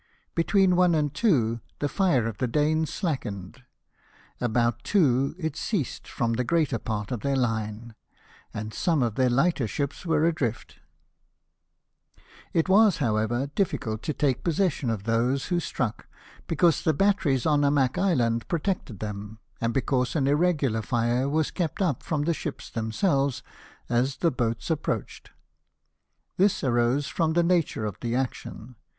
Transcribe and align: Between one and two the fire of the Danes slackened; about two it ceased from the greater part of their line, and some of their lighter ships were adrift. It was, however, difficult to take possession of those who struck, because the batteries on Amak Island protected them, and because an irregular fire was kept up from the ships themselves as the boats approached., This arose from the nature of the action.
Between 0.33 0.75
one 0.75 0.95
and 0.95 1.13
two 1.13 1.61
the 1.77 1.87
fire 1.87 2.25
of 2.25 2.39
the 2.39 2.47
Danes 2.47 2.91
slackened; 2.91 3.61
about 4.39 4.83
two 4.83 5.35
it 5.37 5.55
ceased 5.55 6.07
from 6.07 6.33
the 6.33 6.43
greater 6.43 6.79
part 6.79 7.11
of 7.11 7.19
their 7.19 7.35
line, 7.35 7.93
and 8.51 8.73
some 8.73 9.03
of 9.03 9.13
their 9.13 9.29
lighter 9.29 9.67
ships 9.67 10.03
were 10.03 10.25
adrift. 10.25 10.79
It 12.51 12.67
was, 12.67 12.97
however, 12.97 13.51
difficult 13.53 14.01
to 14.01 14.13
take 14.15 14.43
possession 14.43 14.89
of 14.89 15.03
those 15.03 15.49
who 15.49 15.59
struck, 15.59 16.07
because 16.47 16.81
the 16.83 16.95
batteries 16.95 17.45
on 17.45 17.61
Amak 17.63 17.99
Island 17.99 18.47
protected 18.47 19.01
them, 19.01 19.37
and 19.61 19.71
because 19.71 20.15
an 20.15 20.25
irregular 20.25 20.81
fire 20.81 21.29
was 21.29 21.51
kept 21.51 21.79
up 21.79 22.01
from 22.01 22.23
the 22.23 22.33
ships 22.33 22.71
themselves 22.71 23.43
as 23.87 24.17
the 24.17 24.31
boats 24.31 24.71
approached., 24.71 25.29
This 26.37 26.63
arose 26.63 27.05
from 27.05 27.33
the 27.33 27.43
nature 27.43 27.85
of 27.85 27.99
the 27.99 28.15
action. 28.15 28.77